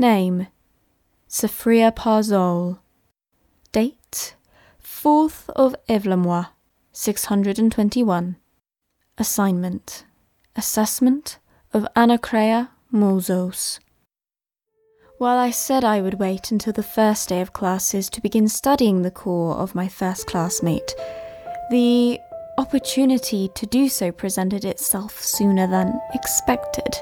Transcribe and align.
Name 0.00 0.46
Safria 1.28 1.94
Parzol. 1.94 2.78
Date 3.70 4.34
4th 4.82 5.50
of 5.50 5.76
Evlamois, 5.90 6.46
621. 6.90 8.36
Assignment 9.18 10.06
Assessment 10.56 11.38
of 11.74 11.86
Anacrea 11.94 12.70
Mozos. 12.90 13.78
While 15.18 15.36
I 15.36 15.50
said 15.50 15.84
I 15.84 16.00
would 16.00 16.14
wait 16.14 16.50
until 16.50 16.72
the 16.72 16.82
first 16.82 17.28
day 17.28 17.42
of 17.42 17.52
classes 17.52 18.08
to 18.08 18.22
begin 18.22 18.48
studying 18.48 19.02
the 19.02 19.10
core 19.10 19.54
of 19.56 19.74
my 19.74 19.86
first 19.86 20.26
classmate, 20.26 20.94
the 21.70 22.18
opportunity 22.56 23.50
to 23.54 23.66
do 23.66 23.90
so 23.90 24.10
presented 24.12 24.64
itself 24.64 25.22
sooner 25.22 25.66
than 25.66 26.00
expected. 26.14 26.96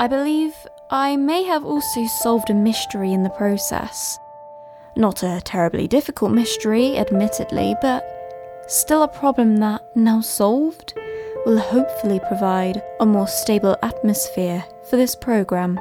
I 0.00 0.06
believe 0.06 0.54
I 0.94 1.16
may 1.16 1.42
have 1.42 1.64
also 1.64 2.06
solved 2.06 2.50
a 2.50 2.54
mystery 2.54 3.12
in 3.12 3.24
the 3.24 3.30
process. 3.30 4.16
Not 4.94 5.24
a 5.24 5.40
terribly 5.44 5.88
difficult 5.88 6.30
mystery, 6.30 6.96
admittedly, 6.96 7.74
but 7.82 8.04
still 8.68 9.02
a 9.02 9.08
problem 9.08 9.56
that, 9.56 9.82
now 9.96 10.20
solved, 10.20 10.94
will 11.46 11.58
hopefully 11.58 12.20
provide 12.28 12.80
a 13.00 13.06
more 13.06 13.26
stable 13.26 13.76
atmosphere 13.82 14.64
for 14.88 14.96
this 14.96 15.16
program. 15.16 15.80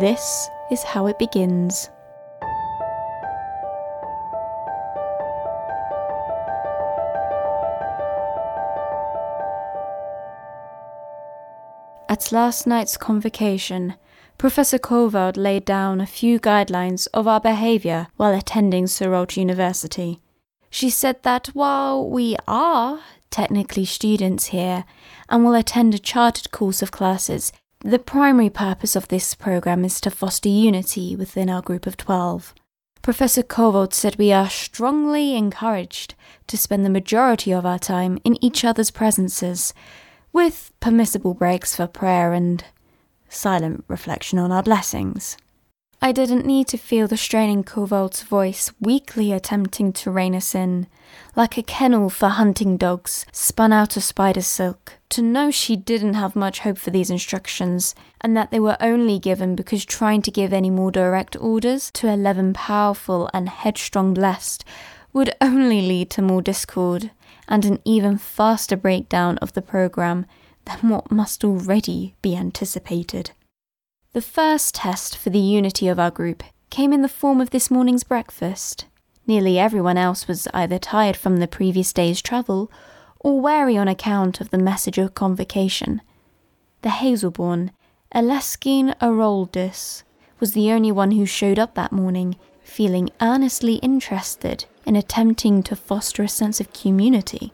This 0.00 0.48
is 0.72 0.82
how 0.82 1.06
it 1.08 1.18
begins. 1.18 1.90
At 12.10 12.32
last 12.32 12.66
night's 12.66 12.96
convocation, 12.96 13.94
Professor 14.36 14.80
Kovard 14.80 15.36
laid 15.36 15.64
down 15.64 16.00
a 16.00 16.06
few 16.06 16.40
guidelines 16.40 17.06
of 17.14 17.28
our 17.28 17.38
behavior 17.38 18.08
while 18.16 18.34
attending 18.34 18.86
Sorolt 18.86 19.36
University. 19.36 20.18
She 20.70 20.90
said 20.90 21.22
that 21.22 21.46
while 21.54 22.04
we 22.04 22.36
are 22.48 22.98
technically 23.30 23.84
students 23.84 24.46
here 24.46 24.86
and 25.28 25.44
will 25.44 25.54
attend 25.54 25.94
a 25.94 26.00
chartered 26.00 26.50
course 26.50 26.82
of 26.82 26.90
classes, 26.90 27.52
the 27.78 28.00
primary 28.00 28.50
purpose 28.50 28.96
of 28.96 29.06
this 29.06 29.36
program 29.36 29.84
is 29.84 30.00
to 30.00 30.10
foster 30.10 30.48
unity 30.48 31.14
within 31.14 31.48
our 31.48 31.62
group 31.62 31.86
of 31.86 31.96
12. 31.96 32.56
Professor 33.02 33.44
Kovold 33.44 33.94
said 33.94 34.16
we 34.16 34.32
are 34.32 34.50
strongly 34.50 35.36
encouraged 35.36 36.16
to 36.48 36.58
spend 36.58 36.84
the 36.84 36.90
majority 36.90 37.52
of 37.52 37.64
our 37.64 37.78
time 37.78 38.18
in 38.24 38.36
each 38.44 38.64
other's 38.64 38.90
presences 38.90 39.72
with 40.32 40.72
permissible 40.80 41.34
breaks 41.34 41.76
for 41.76 41.86
prayer 41.86 42.32
and 42.32 42.64
silent 43.28 43.84
reflection 43.88 44.38
on 44.38 44.52
our 44.52 44.62
blessings. 44.62 45.36
I 46.02 46.12
didn't 46.12 46.46
need 46.46 46.66
to 46.68 46.78
feel 46.78 47.08
the 47.08 47.18
straining 47.18 47.62
Kovald's 47.62 48.22
voice 48.22 48.72
weakly 48.80 49.32
attempting 49.32 49.92
to 49.92 50.10
rein 50.10 50.34
us 50.34 50.54
in, 50.54 50.86
like 51.36 51.58
a 51.58 51.62
kennel 51.62 52.08
for 52.08 52.28
hunting 52.28 52.78
dogs 52.78 53.26
spun 53.32 53.70
out 53.70 53.98
of 53.98 54.02
spider 54.02 54.40
silk, 54.40 54.94
to 55.10 55.20
know 55.20 55.50
she 55.50 55.76
didn't 55.76 56.14
have 56.14 56.34
much 56.34 56.60
hope 56.60 56.78
for 56.78 56.90
these 56.90 57.10
instructions, 57.10 57.94
and 58.22 58.34
that 58.34 58.50
they 58.50 58.58
were 58.58 58.78
only 58.80 59.18
given 59.18 59.54
because 59.54 59.84
trying 59.84 60.22
to 60.22 60.30
give 60.30 60.54
any 60.54 60.70
more 60.70 60.90
direct 60.90 61.36
orders 61.36 61.90
to 61.90 62.08
eleven 62.08 62.54
powerful 62.54 63.28
and 63.34 63.50
headstrong 63.50 64.14
blessed 64.14 64.64
would 65.12 65.34
only 65.42 65.82
lead 65.82 66.08
to 66.08 66.22
more 66.22 66.40
discord 66.40 67.10
and 67.50 67.64
an 67.64 67.80
even 67.84 68.16
faster 68.16 68.76
breakdown 68.76 69.36
of 69.38 69.52
the 69.52 69.60
programme 69.60 70.24
than 70.64 70.88
what 70.88 71.10
must 71.10 71.44
already 71.44 72.14
be 72.22 72.36
anticipated. 72.36 73.32
The 74.12 74.22
first 74.22 74.76
test 74.76 75.16
for 75.16 75.30
the 75.30 75.38
unity 75.38 75.88
of 75.88 75.98
our 75.98 76.10
group 76.10 76.42
came 76.70 76.92
in 76.92 77.02
the 77.02 77.08
form 77.08 77.40
of 77.40 77.50
this 77.50 77.70
morning's 77.70 78.04
breakfast. 78.04 78.86
Nearly 79.26 79.58
everyone 79.58 79.98
else 79.98 80.26
was 80.28 80.48
either 80.54 80.78
tired 80.78 81.16
from 81.16 81.38
the 81.38 81.48
previous 81.48 81.92
day's 81.92 82.22
travel 82.22 82.70
or 83.18 83.40
wary 83.40 83.76
on 83.76 83.88
account 83.88 84.40
of 84.40 84.50
the 84.50 84.58
message 84.58 84.98
of 84.98 85.14
convocation. 85.14 86.00
The 86.82 86.88
Hazelborn, 86.88 87.70
Eleskine 88.14 88.96
Aroldis, 88.98 90.04
was 90.38 90.52
the 90.54 90.70
only 90.72 90.90
one 90.90 91.12
who 91.12 91.26
showed 91.26 91.58
up 91.58 91.74
that 91.74 91.92
morning, 91.92 92.36
feeling 92.62 93.10
earnestly 93.20 93.74
interested 93.76 94.64
in 94.90 94.96
attempting 94.96 95.62
to 95.62 95.76
foster 95.76 96.24
a 96.24 96.28
sense 96.28 96.60
of 96.60 96.72
community. 96.72 97.52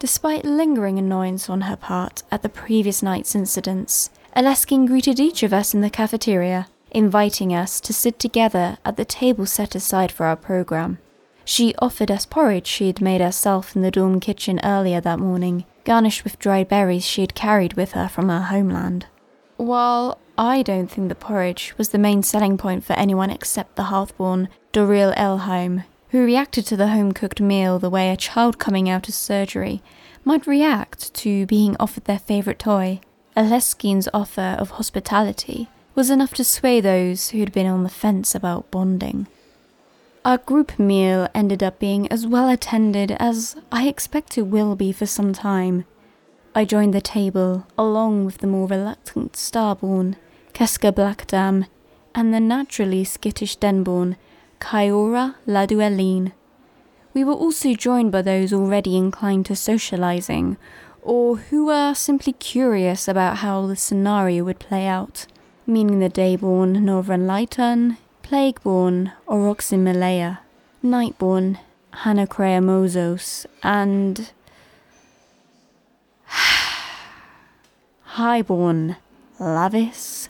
Despite 0.00 0.44
lingering 0.44 0.98
annoyance 0.98 1.48
on 1.48 1.60
her 1.60 1.76
part 1.76 2.24
at 2.32 2.42
the 2.42 2.48
previous 2.48 3.00
night's 3.00 3.36
incidents, 3.36 4.10
Aleskine 4.36 4.88
greeted 4.88 5.20
each 5.20 5.44
of 5.44 5.52
us 5.52 5.72
in 5.72 5.82
the 5.82 5.88
cafeteria, 5.88 6.66
inviting 6.90 7.54
us 7.54 7.80
to 7.80 7.92
sit 7.92 8.18
together 8.18 8.76
at 8.84 8.96
the 8.96 9.04
table 9.04 9.46
set 9.46 9.76
aside 9.76 10.10
for 10.10 10.26
our 10.26 10.34
program. 10.34 10.98
She 11.44 11.76
offered 11.78 12.10
us 12.10 12.26
porridge 12.26 12.66
she 12.66 12.88
had 12.88 13.00
made 13.00 13.20
herself 13.20 13.76
in 13.76 13.82
the 13.82 13.92
dorm 13.92 14.18
kitchen 14.18 14.58
earlier 14.64 15.00
that 15.00 15.20
morning, 15.20 15.66
garnished 15.84 16.24
with 16.24 16.40
dried 16.40 16.68
berries 16.68 17.04
she 17.04 17.20
had 17.20 17.36
carried 17.36 17.74
with 17.74 17.92
her 17.92 18.08
from 18.08 18.30
her 18.30 18.42
homeland. 18.42 19.06
While 19.58 20.18
I 20.36 20.62
don't 20.62 20.90
think 20.90 21.08
the 21.08 21.14
porridge 21.14 21.72
was 21.78 21.90
the 21.90 21.98
main 21.98 22.24
selling 22.24 22.58
point 22.58 22.82
for 22.82 22.94
anyone 22.94 23.30
except 23.30 23.76
the 23.76 23.84
hearthborn 23.84 24.48
Doriel 24.72 25.14
Elheim, 25.16 25.84
who 26.14 26.24
reacted 26.24 26.64
to 26.64 26.76
the 26.76 26.86
home 26.86 27.10
cooked 27.10 27.40
meal 27.40 27.80
the 27.80 27.90
way 27.90 28.08
a 28.08 28.16
child 28.16 28.56
coming 28.56 28.88
out 28.88 29.08
of 29.08 29.14
surgery 29.14 29.82
might 30.24 30.46
react 30.46 31.12
to 31.12 31.44
being 31.46 31.76
offered 31.80 32.04
their 32.04 32.20
favourite 32.20 32.60
toy. 32.60 33.00
Aleskine's 33.36 34.08
offer 34.14 34.54
of 34.60 34.70
hospitality 34.70 35.68
was 35.96 36.10
enough 36.10 36.32
to 36.32 36.44
sway 36.44 36.80
those 36.80 37.30
who 37.30 37.40
had 37.40 37.50
been 37.50 37.66
on 37.66 37.82
the 37.82 37.88
fence 37.88 38.32
about 38.32 38.70
bonding. 38.70 39.26
Our 40.24 40.38
group 40.38 40.78
meal 40.78 41.26
ended 41.34 41.64
up 41.64 41.80
being 41.80 42.06
as 42.12 42.28
well 42.28 42.48
attended 42.48 43.10
as 43.18 43.56
I 43.72 43.88
expect 43.88 44.38
it 44.38 44.42
will 44.42 44.76
be 44.76 44.92
for 44.92 45.06
some 45.06 45.32
time. 45.32 45.84
I 46.54 46.64
joined 46.64 46.94
the 46.94 47.00
table 47.00 47.66
along 47.76 48.24
with 48.24 48.38
the 48.38 48.46
more 48.46 48.68
reluctant 48.68 49.32
Starborn, 49.32 50.14
Keska 50.52 50.94
Blackdam, 50.94 51.66
and 52.14 52.32
the 52.32 52.38
naturally 52.38 53.02
skittish 53.02 53.56
Denborn, 53.56 54.14
Kyora 54.60 55.34
Ladueline. 55.46 56.32
We 57.12 57.24
were 57.24 57.32
also 57.32 57.74
joined 57.74 58.10
by 58.12 58.22
those 58.22 58.52
already 58.52 58.96
inclined 58.96 59.46
to 59.46 59.56
socializing, 59.56 60.56
or 61.02 61.36
who 61.36 61.66
were 61.66 61.94
simply 61.94 62.32
curious 62.32 63.06
about 63.06 63.38
how 63.38 63.66
the 63.66 63.76
scenario 63.76 64.44
would 64.44 64.58
play 64.58 64.86
out, 64.86 65.26
meaning 65.66 66.00
the 66.00 66.10
Dayborn 66.10 66.78
Novran 66.78 67.26
Lighton, 67.26 67.98
Plagueborn 68.22 69.12
Oroximalea, 69.28 70.38
Nightborn 70.82 71.58
Anacrea 71.92 72.60
Mozos, 72.60 73.46
and 73.62 74.32
Highborn 78.16 78.96
Lavis 79.38 80.28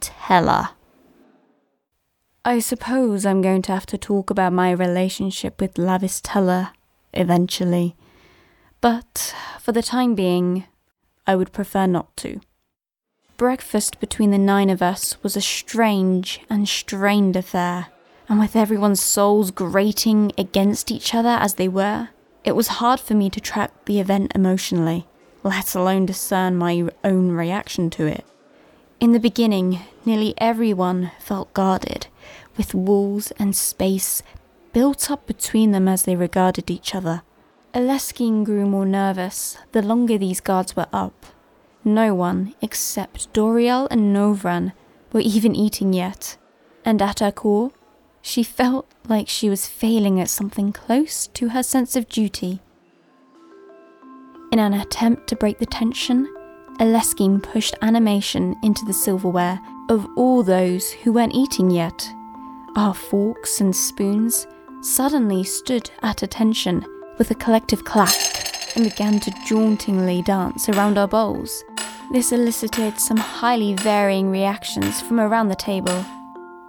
Teller. 0.00 0.70
I 2.50 2.58
suppose 2.58 3.24
I'm 3.24 3.42
going 3.42 3.62
to 3.62 3.72
have 3.72 3.86
to 3.86 3.96
talk 3.96 4.28
about 4.28 4.52
my 4.52 4.72
relationship 4.72 5.60
with 5.60 5.74
Lavis 5.74 6.18
Teller 6.20 6.70
eventually, 7.14 7.94
but 8.80 9.32
for 9.60 9.70
the 9.70 9.84
time 9.84 10.16
being, 10.16 10.64
I 11.28 11.36
would 11.36 11.52
prefer 11.52 11.86
not 11.86 12.16
to. 12.16 12.40
Breakfast 13.36 14.00
between 14.00 14.32
the 14.32 14.36
nine 14.36 14.68
of 14.68 14.82
us 14.82 15.22
was 15.22 15.36
a 15.36 15.40
strange 15.40 16.40
and 16.50 16.68
strained 16.68 17.36
affair, 17.36 17.86
and 18.28 18.40
with 18.40 18.56
everyone's 18.56 19.00
souls 19.00 19.52
grating 19.52 20.32
against 20.36 20.90
each 20.90 21.14
other 21.14 21.38
as 21.40 21.54
they 21.54 21.68
were, 21.68 22.08
it 22.42 22.56
was 22.56 22.80
hard 22.82 22.98
for 22.98 23.14
me 23.14 23.30
to 23.30 23.40
track 23.40 23.70
the 23.84 24.00
event 24.00 24.32
emotionally, 24.34 25.06
let 25.44 25.76
alone 25.76 26.04
discern 26.04 26.56
my 26.56 26.88
own 27.04 27.30
reaction 27.30 27.90
to 27.90 28.06
it. 28.06 28.24
In 28.98 29.12
the 29.12 29.20
beginning, 29.20 29.78
nearly 30.04 30.34
everyone 30.38 31.12
felt 31.20 31.54
guarded 31.54 31.99
with 32.60 32.74
walls 32.74 33.30
and 33.38 33.56
space 33.56 34.22
built 34.74 35.10
up 35.10 35.26
between 35.26 35.70
them 35.70 35.88
as 35.88 36.02
they 36.02 36.14
regarded 36.14 36.70
each 36.70 36.94
other. 36.94 37.22
Aleskine 37.72 38.44
grew 38.44 38.66
more 38.66 38.84
nervous 38.84 39.56
the 39.72 39.80
longer 39.80 40.18
these 40.18 40.40
guards 40.40 40.76
were 40.76 40.88
up. 40.92 41.24
No 41.84 42.14
one 42.14 42.54
except 42.60 43.32
Doriel 43.32 43.88
and 43.90 44.14
Novran 44.14 44.74
were 45.10 45.22
even 45.22 45.56
eating 45.56 45.94
yet, 45.94 46.36
and 46.84 47.00
at 47.00 47.20
her 47.20 47.32
core, 47.32 47.70
she 48.20 48.42
felt 48.42 48.86
like 49.08 49.26
she 49.26 49.48
was 49.48 49.66
failing 49.66 50.20
at 50.20 50.28
something 50.28 50.70
close 50.70 51.28
to 51.28 51.48
her 51.48 51.62
sense 51.62 51.96
of 51.96 52.10
duty. 52.10 52.60
In 54.52 54.58
an 54.58 54.74
attempt 54.74 55.28
to 55.28 55.36
break 55.36 55.58
the 55.58 55.64
tension, 55.80 56.28
Aleskine 56.78 57.42
pushed 57.42 57.74
animation 57.80 58.54
into 58.62 58.84
the 58.84 58.92
silverware 58.92 59.58
of 59.88 60.06
all 60.14 60.42
those 60.42 60.92
who 60.92 61.14
weren't 61.14 61.34
eating 61.34 61.70
yet 61.70 62.12
our 62.76 62.94
forks 62.94 63.60
and 63.60 63.74
spoons 63.74 64.46
suddenly 64.80 65.44
stood 65.44 65.90
at 66.02 66.22
attention 66.22 66.84
with 67.18 67.30
a 67.30 67.34
collective 67.34 67.84
clack 67.84 68.14
and 68.76 68.84
began 68.84 69.18
to 69.20 69.30
jauntingly 69.46 70.22
dance 70.22 70.68
around 70.68 70.96
our 70.96 71.08
bowls. 71.08 71.64
this 72.12 72.32
elicited 72.32 72.98
some 72.98 73.16
highly 73.16 73.74
varying 73.74 74.30
reactions 74.30 75.00
from 75.00 75.20
around 75.20 75.48
the 75.48 75.54
table. 75.54 76.04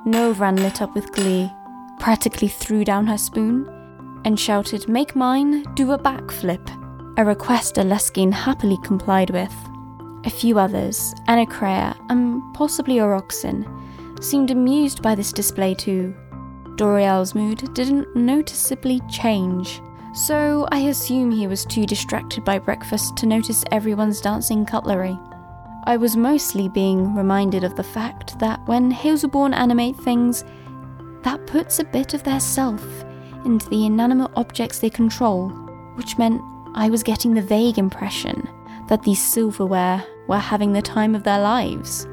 Novran 0.05 0.57
lit 0.59 0.81
up 0.81 0.93
with 0.93 1.11
glee, 1.13 1.51
practically 1.99 2.47
threw 2.47 2.83
down 2.83 3.07
her 3.07 3.17
spoon, 3.17 3.67
and 4.23 4.39
shouted, 4.39 4.87
Make 4.87 5.15
mine 5.15 5.63
do 5.73 5.91
a 5.93 5.97
backflip, 5.97 6.65
a 7.17 7.25
request 7.25 7.75
Aleskine 7.75 8.31
happily 8.33 8.77
complied 8.83 9.31
with. 9.31 9.53
A 10.25 10.29
few 10.29 10.59
others, 10.59 11.15
Anacrea 11.27 11.95
and 12.09 12.41
possibly 12.53 12.97
Oroxen, 12.97 13.65
seemed 14.23 14.51
amused 14.51 15.01
by 15.01 15.15
this 15.15 15.33
display 15.33 15.73
too. 15.73 16.15
Doriel's 16.75 17.35
mood 17.35 17.73
didn't 17.73 18.15
noticeably 18.15 19.01
change, 19.09 19.81
so 20.13 20.67
I 20.71 20.79
assume 20.79 21.31
he 21.31 21.47
was 21.47 21.65
too 21.65 21.85
distracted 21.85 22.43
by 22.43 22.59
breakfast 22.59 23.17
to 23.17 23.25
notice 23.25 23.63
everyone's 23.71 24.21
dancing 24.21 24.65
cutlery. 24.65 25.17
I 25.85 25.97
was 25.97 26.15
mostly 26.15 26.69
being 26.69 27.15
reminded 27.15 27.63
of 27.63 27.75
the 27.75 27.83
fact 27.83 28.37
that 28.39 28.65
when 28.67 28.91
Hazelborn 28.91 29.53
animate 29.53 29.97
things, 29.97 30.43
that 31.23 31.45
puts 31.47 31.79
a 31.79 31.83
bit 31.83 32.13
of 32.13 32.23
their 32.23 32.39
self 32.39 32.83
into 33.45 33.67
the 33.69 33.85
inanimate 33.85 34.31
objects 34.35 34.79
they 34.79 34.89
control, 34.89 35.49
which 35.95 36.17
meant 36.17 36.41
I 36.75 36.89
was 36.89 37.03
getting 37.03 37.33
the 37.33 37.41
vague 37.41 37.77
impression 37.77 38.47
that 38.87 39.03
these 39.03 39.21
silverware 39.21 40.03
were 40.27 40.37
having 40.37 40.73
the 40.73 40.81
time 40.81 41.15
of 41.15 41.23
their 41.23 41.39
lives. 41.39 42.07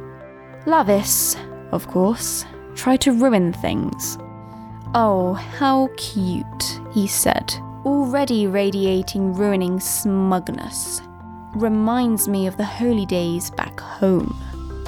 Lavis, 0.67 1.37
of 1.73 1.87
course, 1.89 2.45
try 2.75 2.97
to 2.99 3.13
ruin 3.13 3.53
things. 3.53 4.19
Oh, 4.95 5.35
how 5.35 5.89
cute, 5.97 6.81
he 6.93 7.07
said, 7.07 7.55
already 7.85 8.47
radiating 8.47 9.35
ruining 9.35 9.81
smugness. 9.81 11.03
Reminds 11.55 12.29
me 12.29 12.47
of 12.47 12.57
the 12.57 12.65
holy 12.65 13.07
days 13.07 13.51
back 13.51 13.81
home. 13.81 14.37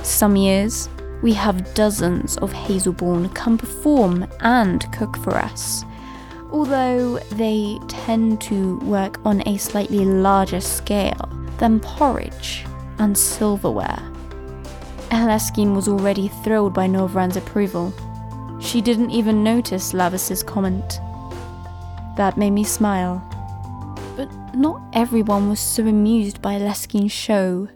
Some 0.02 0.36
years, 0.36 0.88
we 1.22 1.32
have 1.34 1.74
dozens 1.74 2.38
of 2.38 2.52
Hazelborn 2.52 3.34
come 3.34 3.58
perform 3.58 4.26
and 4.40 4.90
cook 4.92 5.16
for 5.18 5.36
us, 5.36 5.84
although 6.50 7.18
they 7.32 7.78
tend 7.88 8.40
to 8.42 8.78
work 8.78 9.20
on 9.26 9.46
a 9.46 9.58
slightly 9.58 10.04
larger 10.04 10.60
scale 10.60 11.28
than 11.58 11.80
porridge 11.80 12.64
and 12.98 13.16
silverware. 13.16 14.02
Aleskine 15.10 15.74
was 15.74 15.88
already 15.88 16.28
thrilled 16.28 16.72
by 16.72 16.86
Novran's 16.86 17.36
approval. 17.36 17.92
She 18.60 18.80
didn't 18.80 19.10
even 19.10 19.42
notice 19.42 19.92
Lavis's 19.92 20.42
comment. 20.42 21.00
That 22.16 22.36
made 22.36 22.50
me 22.50 22.64
smile. 22.64 23.26
But 24.16 24.30
not 24.54 24.80
everyone 24.92 25.48
was 25.48 25.60
so 25.60 25.86
amused 25.86 26.40
by 26.40 26.58
Leskine's 26.58 27.12
show. 27.12 27.68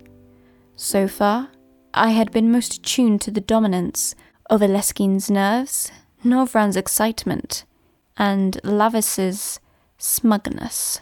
So 0.76 1.08
far, 1.08 1.50
I 1.92 2.10
had 2.10 2.30
been 2.30 2.52
most 2.52 2.74
attuned 2.74 3.20
to 3.22 3.30
the 3.30 3.40
dominance 3.40 4.14
of 4.50 4.60
Aleskine's 4.60 5.30
nerves, 5.30 5.90
Novran's 6.22 6.76
excitement, 6.76 7.64
and 8.16 8.60
Lavis's 8.62 9.58
smugness. 9.98 11.00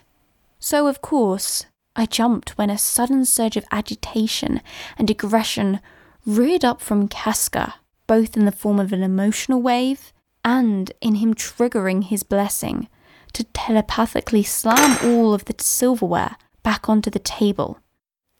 So, 0.58 0.86
of 0.86 1.02
course, 1.02 1.66
I 1.94 2.06
jumped 2.06 2.56
when 2.56 2.70
a 2.70 2.78
sudden 2.78 3.24
surge 3.24 3.56
of 3.56 3.64
agitation 3.70 4.60
and 4.96 5.10
aggression 5.10 5.80
reared 6.24 6.64
up 6.64 6.80
from 6.80 7.08
Casca, 7.08 7.74
both 8.06 8.36
in 8.36 8.44
the 8.44 8.52
form 8.52 8.78
of 8.78 8.92
an 8.92 9.02
emotional 9.02 9.60
wave 9.60 10.12
and 10.44 10.92
in 11.00 11.16
him 11.16 11.34
triggering 11.34 12.04
his 12.04 12.22
blessing 12.22 12.88
to 13.32 13.44
telepathically 13.44 14.42
slam 14.42 14.98
all 15.04 15.32
of 15.34 15.44
the 15.46 15.54
silverware 15.58 16.36
back 16.62 16.88
onto 16.88 17.10
the 17.10 17.18
table. 17.18 17.78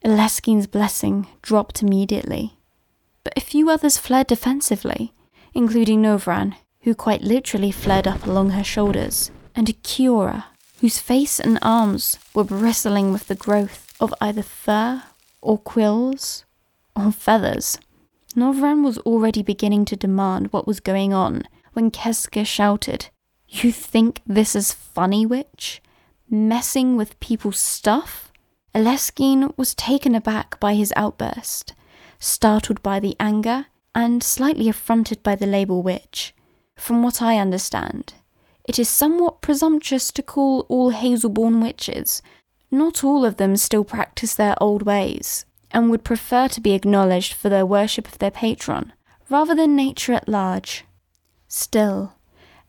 Leskine's 0.05 0.67
blessing 0.67 1.27
dropped 1.43 1.83
immediately, 1.83 2.59
but 3.25 3.33
a 3.37 3.41
few 3.41 3.71
others 3.71 3.99
fled 3.99 4.27
defensively, 4.27 5.15
including 5.55 6.03
Novran, 6.03 6.55
who 6.81 6.95
quite 6.95 7.23
literally 7.23 7.71
fled 7.71 8.09
up 8.09 8.27
along 8.27 8.51
her 8.51 8.65
shoulders, 8.65 9.31
and 9.55 9.69
Kiora, 9.83 10.45
whose 10.81 10.99
face 10.99 11.39
and 11.39 11.59
arms 11.63 12.19
were 12.35 12.45
bristling 12.45 13.13
with 13.13 13.29
the 13.29 13.37
growth 13.37 13.95
of 14.01 14.13
either 14.21 14.43
fur 14.43 15.05
or 15.41 15.59
quills 15.59 16.45
or 16.97 17.13
feathers. 17.13 17.79
Novran 18.35 18.83
was 18.85 18.99
already 18.99 19.43
beginning 19.43 19.85
to 19.87 19.97
demand 19.97 20.53
what 20.53 20.67
was 20.67 20.81
going 20.81 21.13
on 21.13 21.43
when 21.73 21.91
Keska 21.91 22.47
shouted, 22.47 23.09
You 23.49 23.73
think 23.73 24.21
this 24.27 24.57
is 24.57 24.73
funny, 24.73 25.27
witch? 25.27 25.83
Messing 26.31 26.97
with 26.97 27.21
people's 27.21 27.59
stuff? 27.59 28.33
Aleskine 28.75 29.53
was 29.59 29.75
taken 29.75 30.15
aback 30.15 30.59
by 30.59 30.75
his 30.75 30.93
outburst, 30.97 31.75
startled 32.19 32.83
by 32.83 32.99
the 32.99 33.17
anger, 33.21 33.67
and 33.95 34.23
slightly 34.23 34.69
affronted 34.69 35.23
by 35.23 35.35
the 35.35 35.47
label 35.47 35.83
witch. 35.83 36.35
From 36.77 37.03
what 37.03 37.21
I 37.21 37.37
understand, 37.37 38.15
it 38.65 38.79
is 38.79 38.89
somewhat 38.89 39.43
presumptuous 39.43 40.11
to 40.13 40.23
call 40.23 40.61
all 40.69 40.93
Hazelborn 40.93 41.63
witches. 41.63 42.23
Not 42.71 43.05
all 43.05 43.27
of 43.27 43.37
them 43.37 43.57
still 43.57 43.85
practice 43.85 44.35
their 44.35 44.61
old 44.63 44.83
ways, 44.83 45.45
and 45.73 45.91
would 45.91 46.05
prefer 46.05 46.49
to 46.49 46.61
be 46.61 46.73
acknowledged 46.73 47.35
for 47.35 47.49
their 47.49 47.67
worship 47.67 48.07
of 48.07 48.19
their 48.19 48.31
patron, 48.31 48.93
rather 49.29 49.55
than 49.55 49.75
nature 49.75 50.13
at 50.13 50.29
large. 50.29 50.85
Still, 51.49 52.15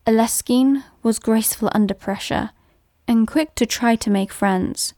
Aleskine 0.06 0.84
was 1.02 1.18
graceful 1.18 1.70
under 1.72 1.94
pressure, 1.94 2.50
and 3.06 3.28
quick 3.28 3.54
to 3.54 3.66
try 3.66 3.96
to 3.96 4.10
make 4.10 4.32
friends. 4.32 4.94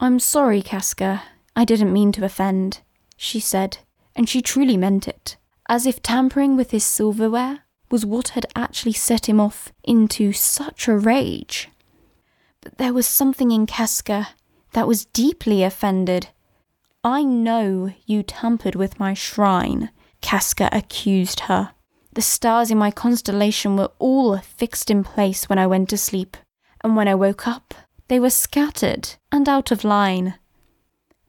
I'm 0.00 0.18
sorry, 0.18 0.62
Casca, 0.62 1.22
I 1.54 1.64
didn't 1.64 1.92
mean 1.92 2.12
to 2.12 2.24
offend, 2.24 2.80
she 3.16 3.40
said, 3.40 3.78
and 4.16 4.28
she 4.28 4.42
truly 4.42 4.76
meant 4.76 5.06
it, 5.06 5.36
as 5.68 5.86
if 5.86 6.02
tampering 6.02 6.56
with 6.56 6.70
his 6.70 6.84
silverware 6.84 7.60
was 7.90 8.06
what 8.06 8.28
had 8.30 8.46
actually 8.56 8.94
set 8.94 9.28
him 9.28 9.38
off 9.38 9.72
into 9.84 10.32
such 10.32 10.88
a 10.88 10.96
rage. 10.96 11.68
But 12.62 12.78
there 12.78 12.92
was 12.92 13.06
something 13.06 13.50
in 13.50 13.66
Casca 13.66 14.30
that 14.72 14.88
was 14.88 15.04
deeply 15.04 15.62
offended. 15.62 16.28
I 17.04 17.24
know 17.24 17.92
you 18.06 18.22
tampered 18.22 18.76
with 18.76 19.00
my 19.00 19.12
shrine, 19.12 19.90
Casca 20.20 20.68
accused 20.70 21.40
her. 21.40 21.72
The 22.12 22.22
stars 22.22 22.70
in 22.70 22.78
my 22.78 22.92
constellation 22.92 23.76
were 23.76 23.90
all 23.98 24.38
fixed 24.38 24.88
in 24.88 25.02
place 25.02 25.48
when 25.48 25.58
I 25.58 25.66
went 25.66 25.88
to 25.88 25.98
sleep, 25.98 26.36
and 26.84 26.94
when 26.94 27.08
I 27.08 27.16
woke 27.16 27.48
up, 27.48 27.74
they 28.06 28.20
were 28.20 28.30
scattered 28.30 29.16
and 29.32 29.48
out 29.48 29.72
of 29.72 29.82
line. 29.82 30.34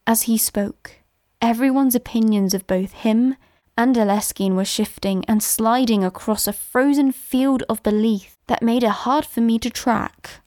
As 0.05 0.23
he 0.23 0.37
spoke, 0.37 0.99
everyone's 1.41 1.95
opinions 1.95 2.53
of 2.53 2.67
both 2.67 2.91
him 2.91 3.35
and 3.75 3.95
Aleskine 3.95 4.55
were 4.55 4.65
shifting 4.65 5.25
and 5.25 5.41
sliding 5.41 6.03
across 6.03 6.45
a 6.45 6.53
frozen 6.53 7.11
field 7.11 7.63
of 7.67 7.81
belief 7.81 8.37
that 8.45 8.61
made 8.61 8.83
it 8.83 8.89
hard 8.89 9.25
for 9.25 9.41
me 9.41 9.57
to 9.57 9.71
track. 9.71 10.41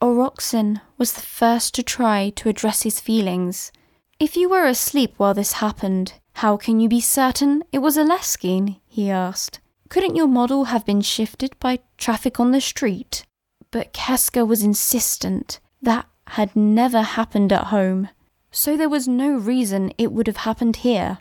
Oroxen 0.00 0.80
was 0.96 1.14
the 1.14 1.20
first 1.20 1.74
to 1.74 1.82
try 1.82 2.30
to 2.36 2.48
address 2.48 2.82
his 2.82 3.00
feelings. 3.00 3.72
If 4.20 4.36
you 4.36 4.48
were 4.48 4.64
asleep 4.66 5.14
while 5.16 5.32
this 5.32 5.52
happened, 5.52 6.14
how 6.34 6.56
can 6.56 6.80
you 6.80 6.88
be 6.88 7.00
certain 7.00 7.62
it 7.70 7.78
was 7.78 7.96
Aleskine? 7.96 8.80
he 8.88 9.12
asked. 9.12 9.60
Couldn't 9.90 10.16
your 10.16 10.26
model 10.26 10.64
have 10.64 10.84
been 10.84 11.02
shifted 11.02 11.56
by 11.60 11.78
traffic 11.96 12.40
on 12.40 12.50
the 12.50 12.60
street? 12.60 13.24
But 13.70 13.92
Casca 13.92 14.44
was 14.44 14.64
insistent 14.64 15.60
that 15.80 16.06
had 16.26 16.56
never 16.56 17.02
happened 17.02 17.52
at 17.52 17.66
home, 17.66 18.08
so 18.50 18.76
there 18.76 18.88
was 18.88 19.06
no 19.06 19.36
reason 19.36 19.92
it 19.98 20.10
would 20.10 20.26
have 20.26 20.38
happened 20.38 20.76
here. 20.78 21.18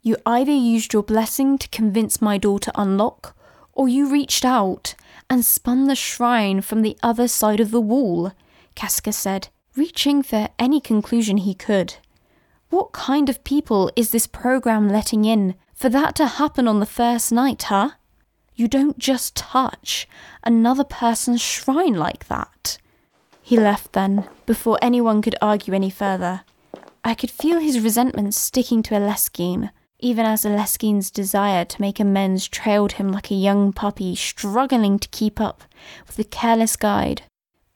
You 0.00 0.16
either 0.24 0.50
used 0.50 0.94
your 0.94 1.02
blessing 1.02 1.58
to 1.58 1.68
convince 1.68 2.22
my 2.22 2.38
door 2.38 2.58
to 2.60 2.80
unlock, 2.80 3.36
or 3.74 3.90
you 3.90 4.08
reached 4.10 4.46
out 4.46 4.94
and 5.28 5.44
spun 5.44 5.86
the 5.86 5.94
shrine 5.94 6.62
from 6.62 6.80
the 6.80 6.96
other 7.02 7.28
side 7.28 7.60
of 7.60 7.72
the 7.72 7.80
wall, 7.80 8.32
Casca 8.74 9.12
said, 9.12 9.48
reaching 9.76 10.22
for 10.22 10.48
any 10.58 10.80
conclusion 10.80 11.36
he 11.36 11.52
could. 11.52 11.96
What 12.70 12.92
kind 12.92 13.28
of 13.28 13.44
people 13.44 13.90
is 13.96 14.10
this 14.10 14.26
program 14.26 14.88
letting 14.88 15.24
in 15.24 15.54
for 15.74 15.88
that 15.88 16.14
to 16.16 16.26
happen 16.26 16.68
on 16.68 16.80
the 16.80 16.86
first 16.86 17.32
night, 17.32 17.62
huh? 17.64 17.92
You 18.54 18.68
don't 18.68 18.98
just 18.98 19.36
touch 19.36 20.06
another 20.44 20.84
person's 20.84 21.40
shrine 21.40 21.94
like 21.94 22.28
that. 22.28 22.76
He 23.40 23.58
left 23.58 23.92
then, 23.94 24.28
before 24.44 24.78
anyone 24.82 25.22
could 25.22 25.36
argue 25.40 25.72
any 25.72 25.88
further. 25.88 26.42
I 27.02 27.14
could 27.14 27.30
feel 27.30 27.58
his 27.58 27.80
resentment 27.80 28.34
sticking 28.34 28.82
to 28.82 28.94
Aleskine, 28.94 29.70
even 29.98 30.26
as 30.26 30.44
Aleskine's 30.44 31.10
desire 31.10 31.64
to 31.64 31.80
make 31.80 31.98
amends 31.98 32.46
trailed 32.46 32.92
him 32.92 33.10
like 33.10 33.30
a 33.30 33.34
young 33.34 33.72
puppy 33.72 34.14
struggling 34.14 34.98
to 34.98 35.08
keep 35.08 35.40
up 35.40 35.64
with 36.06 36.16
the 36.16 36.24
careless 36.24 36.76
guide. 36.76 37.22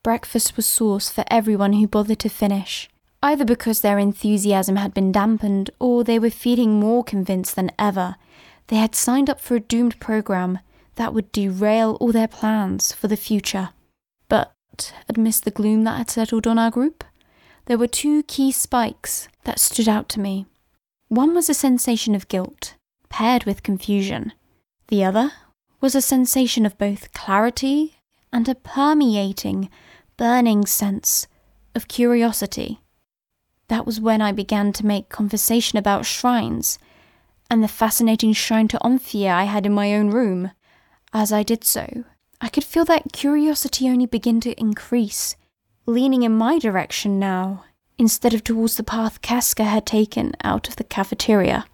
Breakfast 0.02 0.56
was 0.56 0.66
sauce 0.66 1.08
for 1.08 1.24
everyone 1.30 1.72
who 1.72 1.88
bothered 1.88 2.18
to 2.18 2.28
finish, 2.28 2.90
either 3.22 3.44
because 3.44 3.80
their 3.80 3.98
enthusiasm 3.98 4.76
had 4.76 4.92
been 4.92 5.12
dampened 5.12 5.70
or 5.78 6.02
they 6.02 6.18
were 6.18 6.30
feeling 6.30 6.80
more 6.80 7.04
convinced 7.04 7.56
than 7.56 7.70
ever 7.78 8.16
they 8.68 8.76
had 8.76 8.94
signed 8.94 9.28
up 9.28 9.40
for 9.40 9.54
a 9.54 9.60
doomed 9.60 9.98
program 10.00 10.58
that 10.94 11.12
would 11.12 11.32
derail 11.32 11.96
all 12.00 12.12
their 12.12 12.28
plans 12.28 12.92
for 12.92 13.08
the 13.08 13.16
future. 13.16 13.70
But 14.28 14.54
amidst 15.08 15.44
the 15.44 15.50
gloom 15.50 15.84
that 15.84 15.98
had 15.98 16.10
settled 16.10 16.46
on 16.46 16.58
our 16.58 16.70
group, 16.70 17.04
there 17.66 17.78
were 17.78 17.86
two 17.86 18.22
key 18.24 18.52
spikes 18.52 19.28
that 19.44 19.58
stood 19.58 19.88
out 19.88 20.08
to 20.10 20.20
me. 20.20 20.46
One 21.08 21.34
was 21.34 21.48
a 21.48 21.54
sensation 21.54 22.14
of 22.14 22.28
guilt, 22.28 22.74
paired 23.08 23.44
with 23.44 23.62
confusion. 23.62 24.32
The 24.88 25.04
other 25.04 25.32
was 25.80 25.94
a 25.94 26.00
sensation 26.00 26.64
of 26.64 26.78
both 26.78 27.12
clarity 27.12 27.96
and 28.32 28.48
a 28.48 28.54
permeating, 28.54 29.68
burning 30.16 30.64
sense 30.64 31.26
of 31.74 31.88
curiosity. 31.88 32.81
That 33.72 33.86
was 33.86 34.02
when 34.02 34.20
I 34.20 34.32
began 34.32 34.74
to 34.74 34.84
make 34.84 35.08
conversation 35.08 35.78
about 35.78 36.04
shrines 36.04 36.78
and 37.48 37.64
the 37.64 37.68
fascinating 37.68 38.34
shrine 38.34 38.68
to 38.68 38.78
Omphia 38.80 39.30
I 39.30 39.44
had 39.44 39.64
in 39.64 39.72
my 39.72 39.94
own 39.94 40.10
room. 40.10 40.50
As 41.14 41.32
I 41.32 41.42
did 41.42 41.64
so, 41.64 42.04
I 42.38 42.50
could 42.50 42.64
feel 42.64 42.84
that 42.84 43.14
curiosity 43.14 43.88
only 43.88 44.04
begin 44.04 44.42
to 44.42 44.60
increase, 44.60 45.36
leaning 45.86 46.22
in 46.22 46.36
my 46.36 46.58
direction 46.58 47.18
now, 47.18 47.64
instead 47.96 48.34
of 48.34 48.44
towards 48.44 48.76
the 48.76 48.82
path 48.82 49.22
Casca 49.22 49.64
had 49.64 49.86
taken 49.86 50.34
out 50.44 50.68
of 50.68 50.76
the 50.76 50.84
cafeteria. 50.84 51.64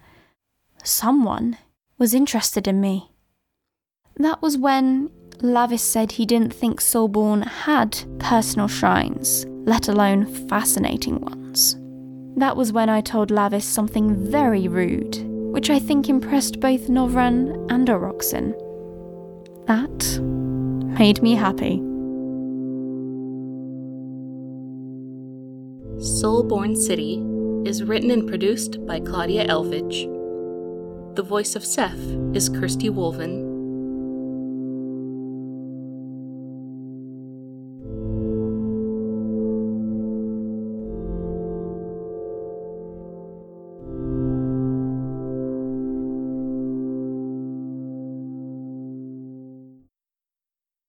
Someone 0.85 1.59
was 1.99 2.15
interested 2.15 2.69
in 2.69 2.81
me. 2.81 3.11
That 4.19 4.41
was 4.41 4.57
when 4.57 5.11
Lavis 5.41 5.81
said 5.81 6.13
he 6.13 6.27
didn't 6.27 6.55
think 6.55 6.81
Soulborn 6.81 7.45
had 7.45 8.05
personal 8.21 8.69
shrines, 8.69 9.47
let 9.49 9.89
alone 9.89 10.27
fascinating 10.47 11.21
ones. 11.23 11.77
That 12.39 12.57
was 12.57 12.73
when 12.73 12.89
I 12.89 13.01
told 13.01 13.31
Lavis 13.31 13.65
something 13.65 14.15
very 14.31 14.69
rude, 14.69 15.17
which 15.53 15.71
I 15.71 15.81
think 15.81 16.09
impressed 16.09 16.61
both 16.61 16.87
Novran 16.87 17.67
and 17.69 17.89
Oroxen. 17.89 18.55
That 19.67 20.21
made 21.01 21.21
me 21.21 21.35
happy. 21.35 21.79
Soulborn 25.99 26.77
City 26.77 27.17
is 27.69 27.83
written 27.83 28.13
and 28.13 28.29
produced 28.29 28.87
by 28.87 29.01
Claudia 29.01 29.49
Elvidge. 29.49 30.07
The 31.17 31.25
voice 31.25 31.57
of 31.57 31.65
Seth 31.65 31.99
is 32.35 32.49
Kirsty 32.49 32.89
Wolven 32.89 33.48